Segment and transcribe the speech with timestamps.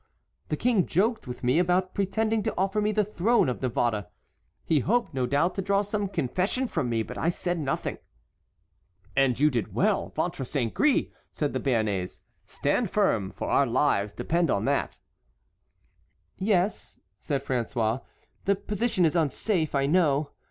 [0.49, 4.07] The King joked with me by pretending to offer me the throne of Navarre.
[4.65, 7.99] He hoped, no doubt, to draw some confession from me, but I said nothing."
[9.15, 12.21] "And you did well, ventre saint gris!" said the Béarnais.
[12.47, 14.97] "Stand firm, for our lives depend on that."
[16.35, 18.01] "Yes," said François,
[18.45, 20.31] "the position is unsafe, I know.